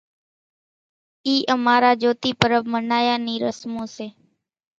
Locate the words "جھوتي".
2.01-2.31